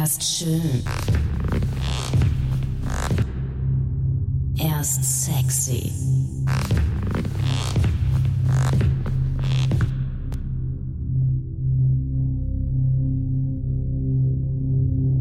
[0.00, 0.84] Erst schön.
[4.56, 5.90] Erst sexy.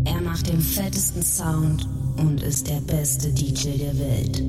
[0.06, 1.88] Er macht den fettesten Sound
[2.18, 4.44] und ist der beste DJ der Welt.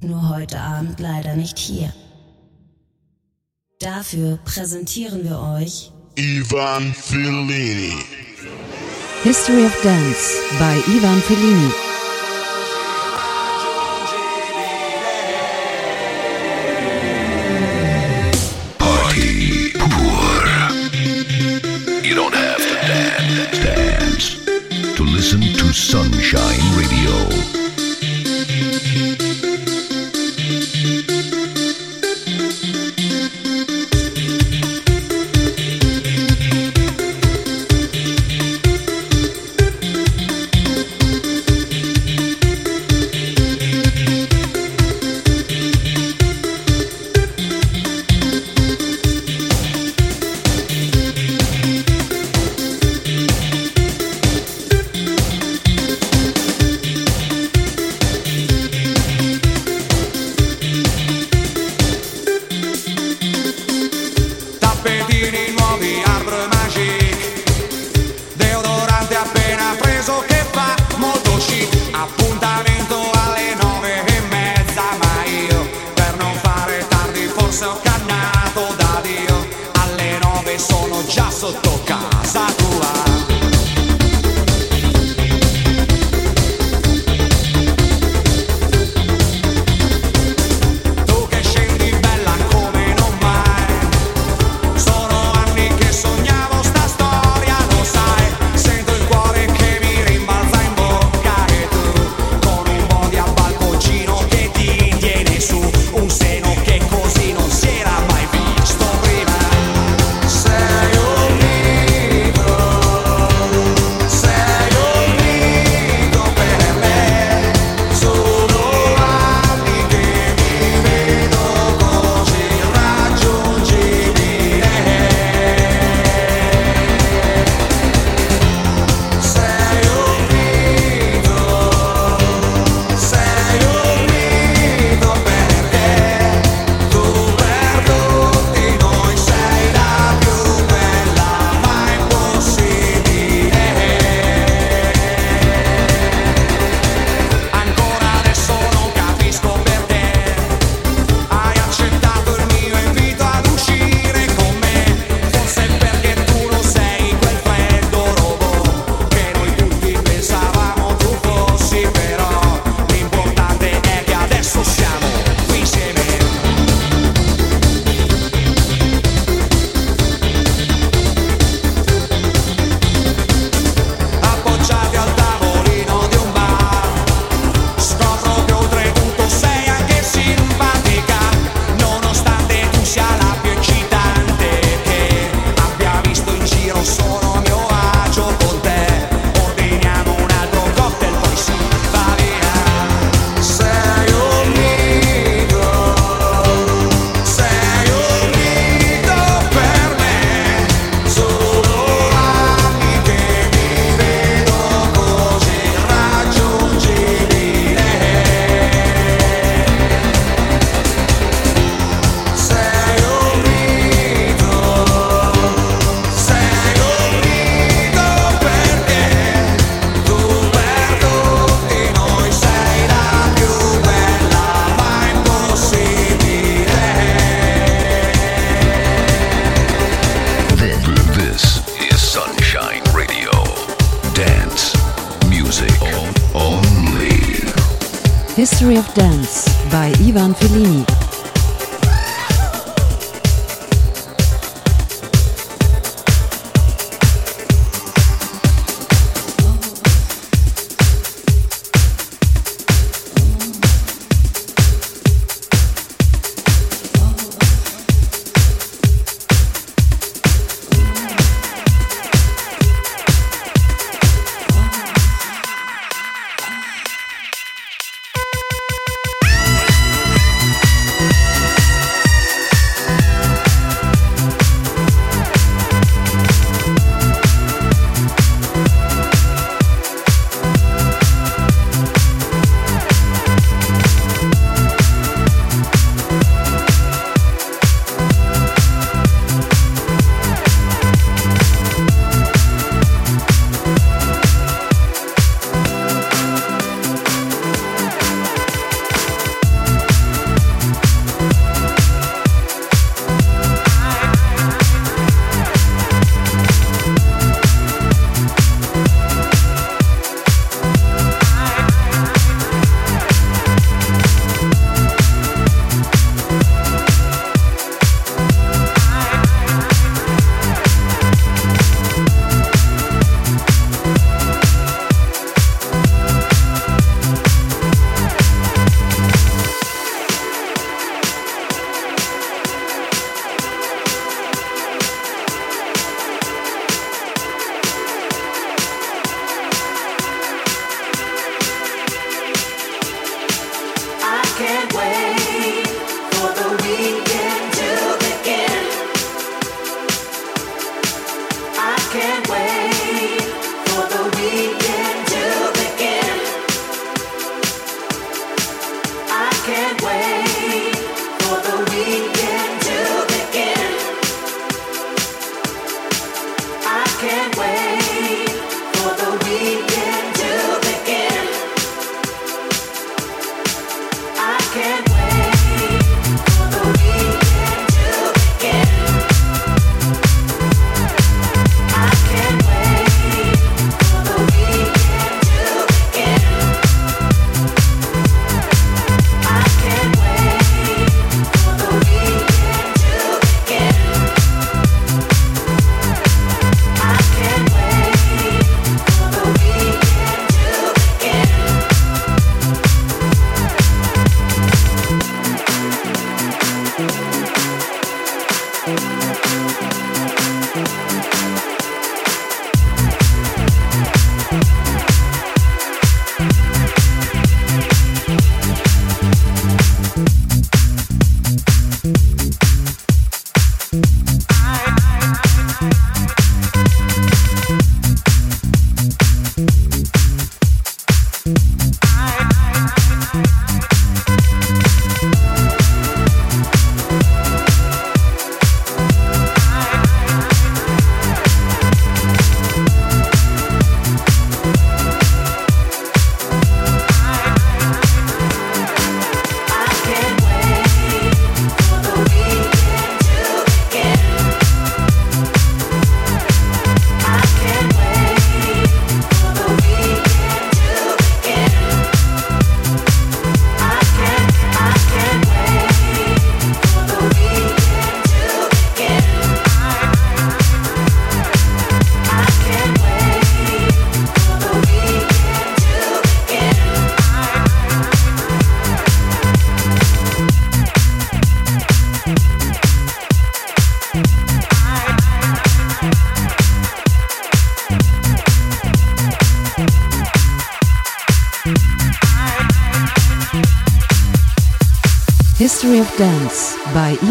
[0.00, 1.92] Nur heute Abend leider nicht hier.
[3.80, 7.94] Dafür präsentieren wir euch Ivan Fellini.
[9.22, 11.70] History of Dance bei Ivan Fellini.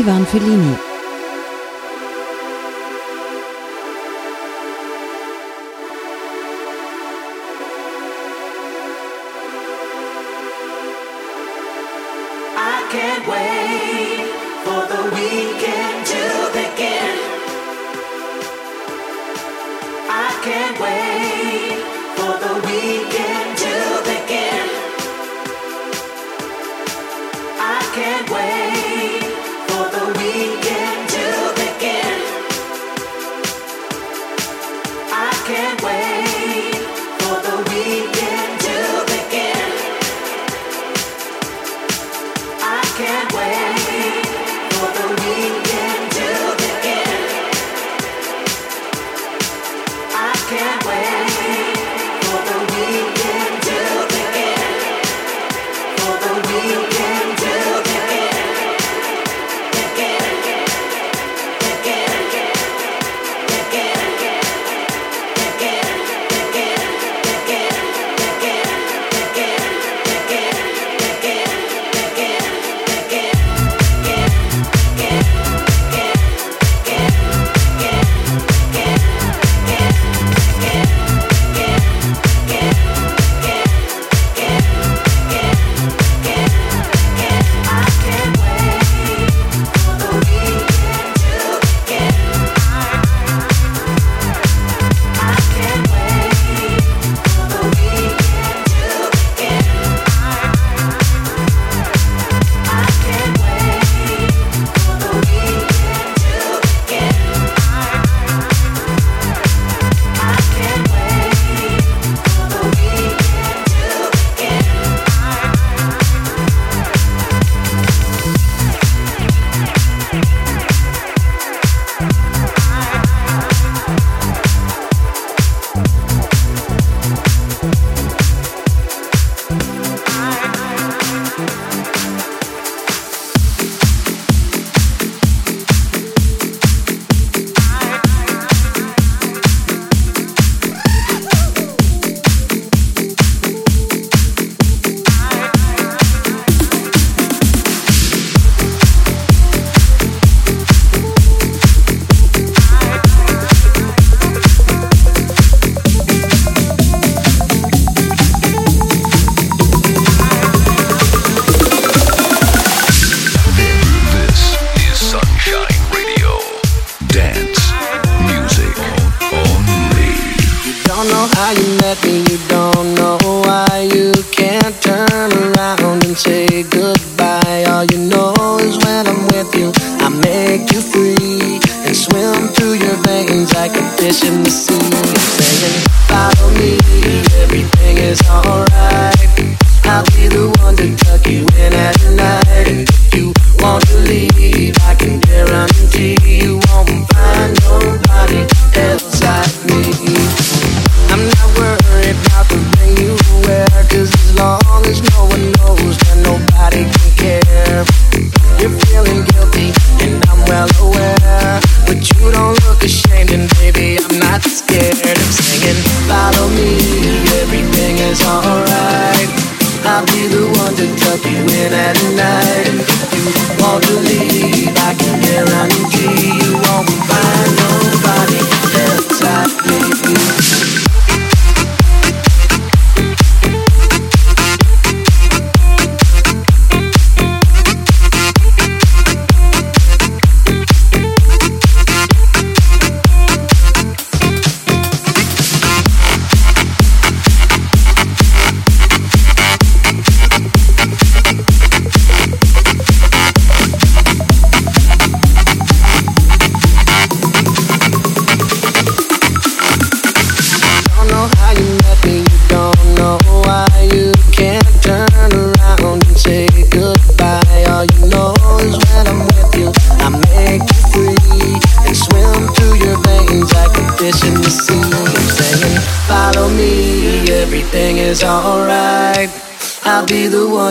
[0.10, 0.89] Ivan Fellini.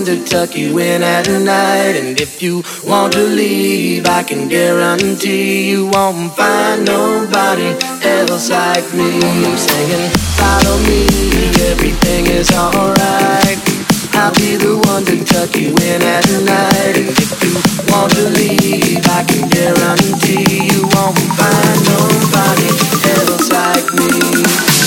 [0.09, 1.95] Tuck you in at night.
[2.01, 8.89] And if you want to leave, I can guarantee you won't find nobody else like
[8.95, 9.21] me.
[9.21, 10.11] I'm saying,
[10.41, 11.05] follow me,
[11.69, 13.61] everything is alright.
[14.15, 16.97] I'll be the one to tuck you in at night.
[16.97, 17.53] And if you
[17.93, 22.69] want to leave, I can guarantee you won't find nobody
[23.13, 24.78] else like me.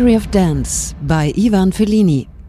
[0.00, 2.39] History of Dance by Ivan Fellini.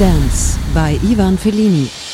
[0.00, 2.09] Dance by Ivan Fellini.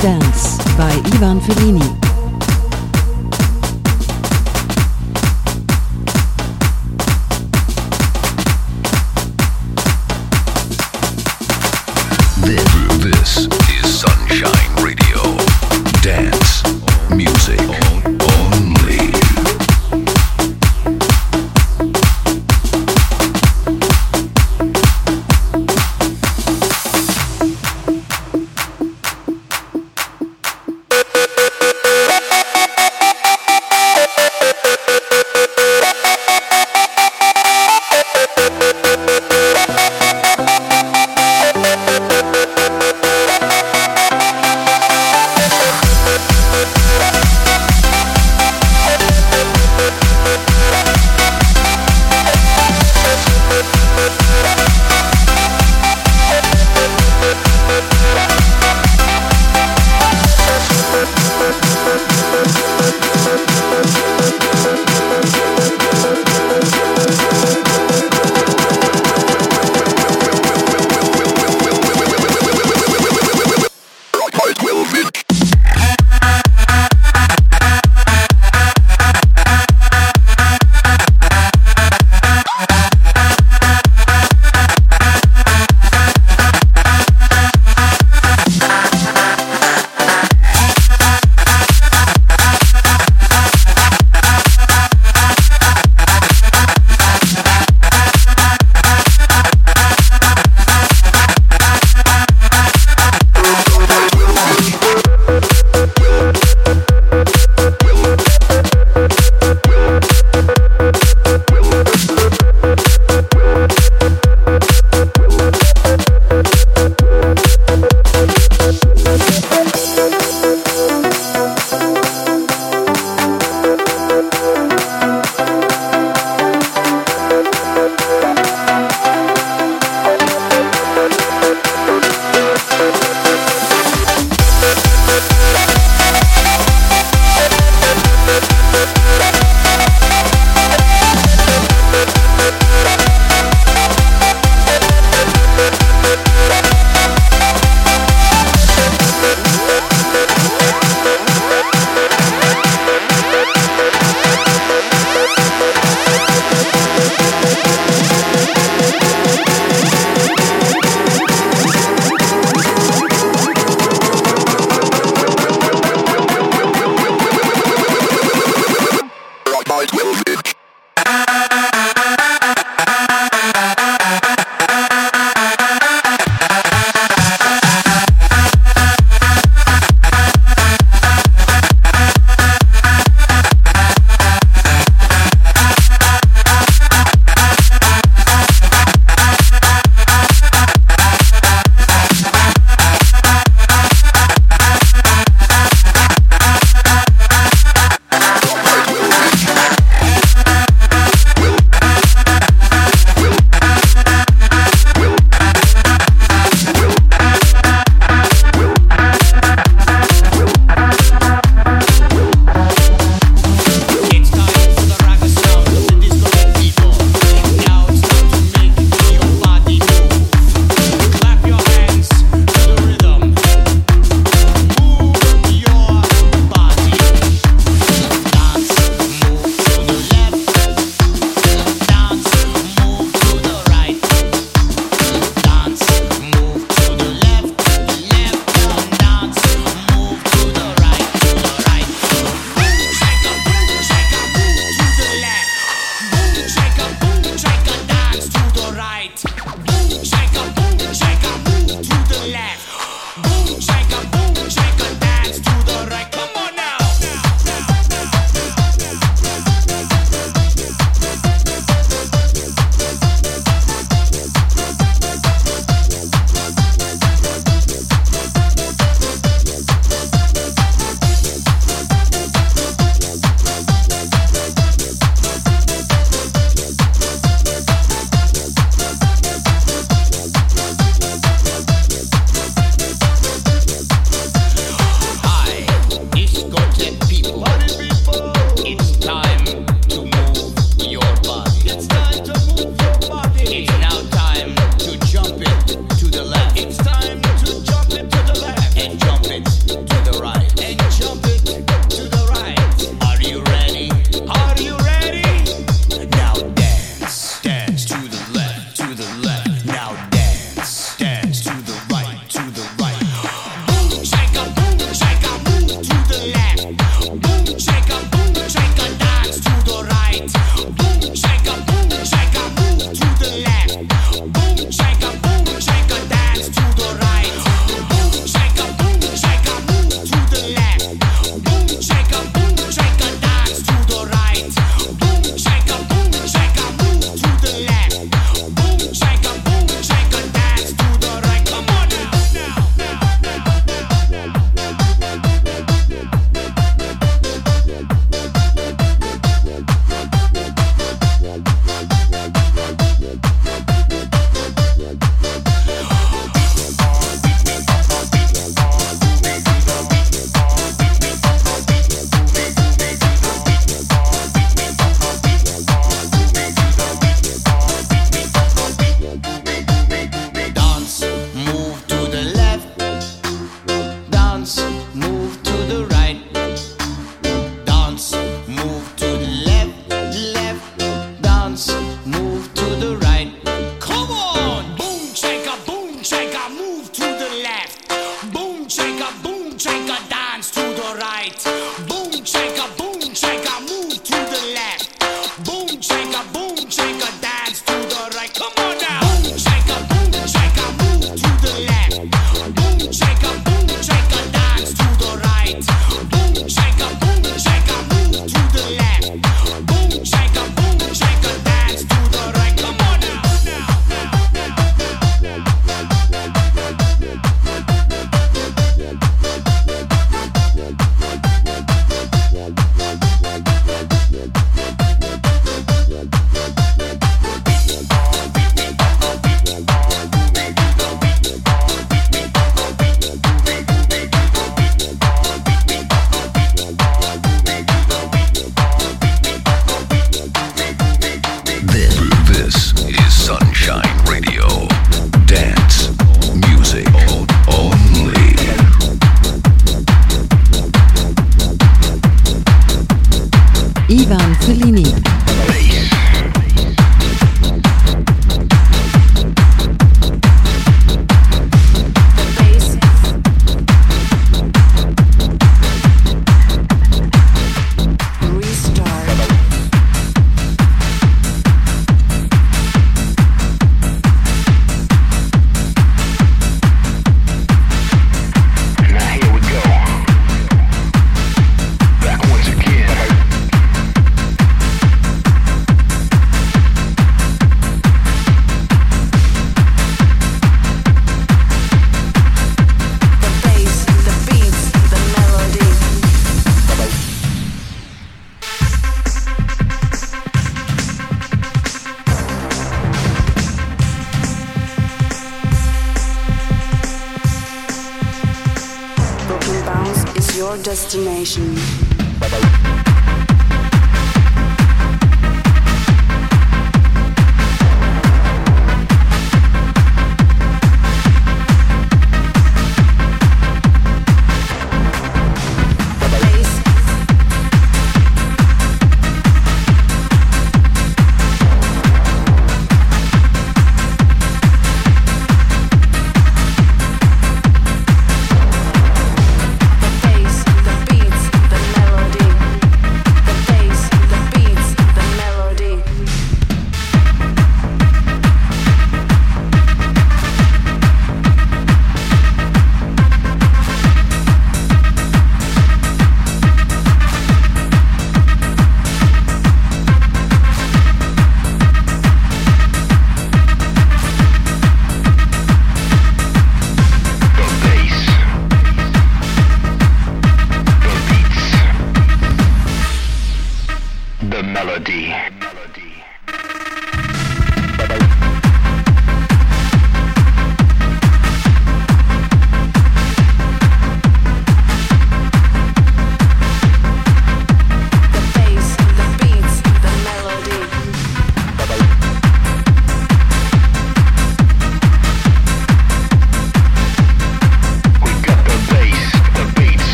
[0.00, 2.07] Dance by Ivan Fellini.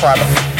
[0.00, 0.55] Problem.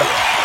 [0.00, 0.39] Canada.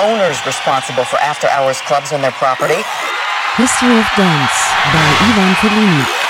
[0.00, 2.82] owners responsible for after hours clubs on their property.
[3.56, 4.58] History of Dance
[4.94, 6.27] by Ivan Fellini.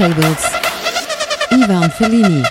[0.00, 0.44] Turntables.
[1.50, 2.42] Ivan Fellini.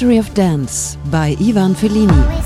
[0.00, 2.39] History of Dance by Ivan Fellini.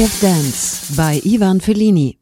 [0.00, 2.19] History of Dance by Ivan Fellini.